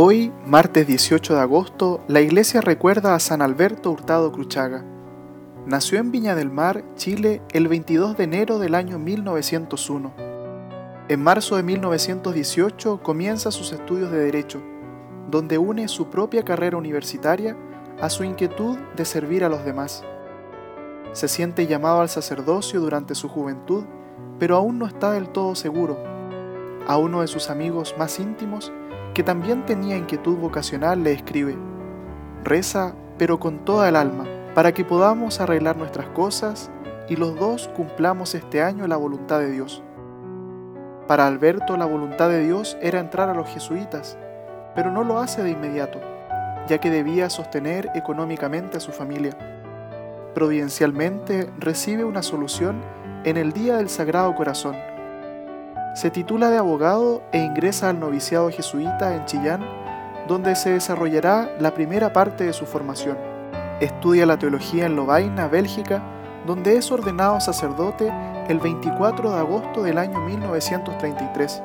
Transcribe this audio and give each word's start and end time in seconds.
Hoy, 0.00 0.32
martes 0.46 0.86
18 0.86 1.34
de 1.34 1.40
agosto, 1.40 2.04
la 2.06 2.20
iglesia 2.20 2.60
recuerda 2.60 3.16
a 3.16 3.18
San 3.18 3.42
Alberto 3.42 3.90
Hurtado 3.90 4.30
Cruchaga. 4.30 4.84
Nació 5.66 5.98
en 5.98 6.12
Viña 6.12 6.36
del 6.36 6.52
Mar, 6.52 6.84
Chile, 6.94 7.42
el 7.50 7.66
22 7.66 8.16
de 8.16 8.22
enero 8.22 8.60
del 8.60 8.76
año 8.76 9.00
1901. 9.00 10.12
En 11.08 11.20
marzo 11.20 11.56
de 11.56 11.64
1918 11.64 13.02
comienza 13.02 13.50
sus 13.50 13.72
estudios 13.72 14.12
de 14.12 14.20
Derecho, 14.20 14.62
donde 15.32 15.58
une 15.58 15.88
su 15.88 16.06
propia 16.06 16.44
carrera 16.44 16.76
universitaria 16.76 17.56
a 18.00 18.08
su 18.08 18.22
inquietud 18.22 18.78
de 18.94 19.04
servir 19.04 19.42
a 19.42 19.48
los 19.48 19.64
demás. 19.64 20.04
Se 21.10 21.26
siente 21.26 21.66
llamado 21.66 22.02
al 22.02 22.08
sacerdocio 22.08 22.80
durante 22.80 23.16
su 23.16 23.28
juventud, 23.28 23.82
pero 24.38 24.54
aún 24.54 24.78
no 24.78 24.86
está 24.86 25.10
del 25.10 25.30
todo 25.30 25.56
seguro. 25.56 25.98
A 26.86 26.98
uno 26.98 27.22
de 27.22 27.26
sus 27.26 27.50
amigos 27.50 27.96
más 27.98 28.20
íntimos 28.20 28.72
que 29.18 29.24
también 29.24 29.66
tenía 29.66 29.96
inquietud 29.96 30.36
vocacional, 30.36 31.02
le 31.02 31.10
escribe, 31.10 31.58
Reza, 32.44 32.94
pero 33.18 33.40
con 33.40 33.64
toda 33.64 33.88
el 33.88 33.96
alma, 33.96 34.26
para 34.54 34.70
que 34.70 34.84
podamos 34.84 35.40
arreglar 35.40 35.76
nuestras 35.76 36.06
cosas 36.10 36.70
y 37.08 37.16
los 37.16 37.34
dos 37.34 37.66
cumplamos 37.74 38.36
este 38.36 38.62
año 38.62 38.86
la 38.86 38.96
voluntad 38.96 39.40
de 39.40 39.50
Dios. 39.50 39.82
Para 41.08 41.26
Alberto 41.26 41.76
la 41.76 41.84
voluntad 41.84 42.28
de 42.28 42.44
Dios 42.44 42.78
era 42.80 43.00
entrar 43.00 43.28
a 43.28 43.34
los 43.34 43.48
jesuitas, 43.48 44.16
pero 44.76 44.92
no 44.92 45.02
lo 45.02 45.18
hace 45.18 45.42
de 45.42 45.50
inmediato, 45.50 45.98
ya 46.68 46.78
que 46.78 46.88
debía 46.88 47.28
sostener 47.28 47.90
económicamente 47.96 48.76
a 48.76 48.80
su 48.80 48.92
familia. 48.92 49.36
Providencialmente 50.32 51.50
recibe 51.58 52.04
una 52.04 52.22
solución 52.22 52.80
en 53.24 53.36
el 53.36 53.50
Día 53.50 53.78
del 53.78 53.88
Sagrado 53.88 54.36
Corazón, 54.36 54.76
se 55.98 56.12
titula 56.12 56.48
de 56.48 56.58
abogado 56.58 57.24
e 57.32 57.38
ingresa 57.38 57.88
al 57.88 57.98
noviciado 57.98 58.50
jesuita 58.50 59.16
en 59.16 59.24
Chillán, 59.24 59.66
donde 60.28 60.54
se 60.54 60.70
desarrollará 60.70 61.50
la 61.58 61.74
primera 61.74 62.12
parte 62.12 62.44
de 62.44 62.52
su 62.52 62.66
formación. 62.66 63.18
Estudia 63.80 64.24
la 64.24 64.38
teología 64.38 64.86
en 64.86 64.94
Lovaina, 64.94 65.48
Bélgica, 65.48 66.00
donde 66.46 66.76
es 66.76 66.92
ordenado 66.92 67.40
sacerdote 67.40 68.12
el 68.46 68.60
24 68.60 69.32
de 69.32 69.38
agosto 69.38 69.82
del 69.82 69.98
año 69.98 70.20
1933. 70.20 71.64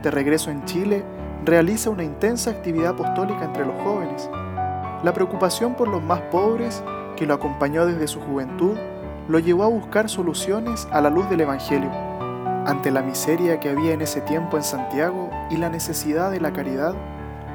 De 0.00 0.12
regreso 0.12 0.52
en 0.52 0.64
Chile, 0.64 1.04
realiza 1.44 1.90
una 1.90 2.04
intensa 2.04 2.52
actividad 2.52 2.90
apostólica 2.90 3.46
entre 3.46 3.66
los 3.66 3.82
jóvenes. 3.82 4.30
La 5.02 5.12
preocupación 5.12 5.74
por 5.74 5.88
los 5.88 6.04
más 6.04 6.20
pobres, 6.30 6.84
que 7.16 7.26
lo 7.26 7.34
acompañó 7.34 7.84
desde 7.84 8.06
su 8.06 8.20
juventud, 8.20 8.76
lo 9.26 9.40
llevó 9.40 9.64
a 9.64 9.68
buscar 9.68 10.08
soluciones 10.08 10.86
a 10.92 11.00
la 11.00 11.10
luz 11.10 11.28
del 11.28 11.40
Evangelio. 11.40 12.11
Ante 12.64 12.92
la 12.92 13.02
miseria 13.02 13.58
que 13.58 13.70
había 13.70 13.92
en 13.92 14.02
ese 14.02 14.20
tiempo 14.20 14.56
en 14.56 14.62
Santiago 14.62 15.30
y 15.50 15.56
la 15.56 15.68
necesidad 15.68 16.30
de 16.30 16.38
la 16.38 16.52
caridad, 16.52 16.94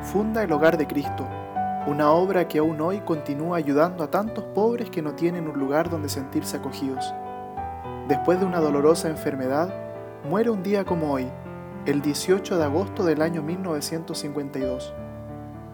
funda 0.01 0.43
el 0.43 0.51
Hogar 0.51 0.77
de 0.77 0.85
Cristo, 0.85 1.25
una 1.87 2.11
obra 2.11 2.49
que 2.49 2.59
aún 2.59 2.81
hoy 2.81 2.99
continúa 2.99 3.55
ayudando 3.55 4.03
a 4.03 4.11
tantos 4.11 4.43
pobres 4.53 4.89
que 4.89 5.01
no 5.01 5.15
tienen 5.15 5.47
un 5.47 5.57
lugar 5.57 5.89
donde 5.89 6.09
sentirse 6.09 6.57
acogidos. 6.57 7.13
Después 8.09 8.41
de 8.41 8.45
una 8.45 8.59
dolorosa 8.59 9.07
enfermedad, 9.07 9.73
muere 10.29 10.49
un 10.49 10.61
día 10.61 10.83
como 10.83 11.13
hoy, 11.13 11.31
el 11.85 12.01
18 12.01 12.57
de 12.57 12.65
agosto 12.65 13.05
del 13.05 13.21
año 13.21 13.41
1952. 13.41 14.93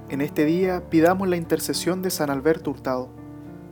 En 0.09 0.21
este 0.21 0.45
día 0.45 0.83
pidamos 0.91 1.27
la 1.27 1.37
intercesión 1.37 2.03
de 2.03 2.11
San 2.11 2.29
Alberto 2.29 2.69
Hurtado, 2.69 3.09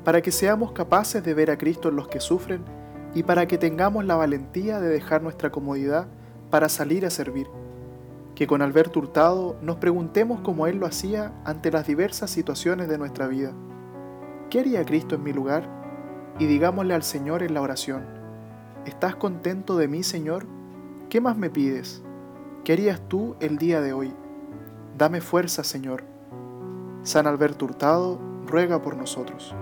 para 0.04 0.24
que 0.24 0.32
seamos 0.32 0.72
capaces 0.72 1.24
de 1.24 1.36
ver 1.36 1.52
a 1.52 1.60
Cristo 1.60 1.90
en 1.90 1.98
los 1.98 2.08
que 2.08 2.20
sufren 2.20 2.81
y 3.14 3.24
para 3.24 3.48
que 3.48 3.58
tengamos 3.58 4.06
la 4.06 4.16
valentía 4.16 4.80
de 4.80 4.90
dejar 4.90 5.22
nuestra 5.22 5.52
comodidad 5.52 6.08
para 6.50 6.70
salir 6.70 7.06
a 7.06 7.10
servir. 7.10 7.48
Que 8.36 8.48
con 8.48 8.62
Alberto 8.62 9.00
Hurtado 9.00 9.58
nos 9.62 9.78
preguntemos 9.78 10.42
como 10.42 10.68
él 10.68 10.78
lo 10.78 10.86
hacía 10.86 11.34
ante 11.44 11.72
las 11.72 11.86
diversas 11.86 12.30
situaciones 12.30 12.88
de 12.88 12.98
nuestra 12.98 13.28
vida. 13.28 13.52
¿Qué 14.50 14.62
haría 14.62 14.86
Cristo 14.86 15.16
en 15.16 15.24
mi 15.24 15.34
lugar? 15.34 15.68
Y 16.40 16.46
digámosle 16.46 16.94
al 16.94 17.04
Señor 17.04 17.44
en 17.44 17.54
la 17.54 17.62
oración, 17.62 18.06
¿estás 18.86 19.16
contento 19.16 19.78
de 19.78 19.88
mí, 19.88 20.04
Señor? 20.04 20.46
¿Qué 21.10 21.22
más 21.22 21.38
me 21.38 21.50
pides? 21.50 22.02
¿Qué 22.64 22.74
harías 22.74 23.02
tú 23.08 23.36
el 23.40 23.58
día 23.58 23.82
de 23.82 23.94
hoy? 23.94 24.14
Dame 24.98 25.20
fuerza, 25.22 25.64
Señor. 25.64 26.04
San 27.04 27.28
Alberto 27.28 27.66
Hurtado 27.66 28.20
ruega 28.46 28.82
por 28.82 28.96
nosotros. 28.96 29.56